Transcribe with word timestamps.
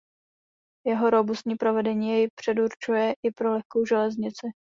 Jeho 0.85 1.09
robustní 1.09 1.55
provedení 1.55 2.09
jej 2.09 2.27
předurčuje 2.35 3.13
i 3.25 3.31
pro 3.31 3.51
lehkou 3.53 3.85
železnici. 3.85 4.47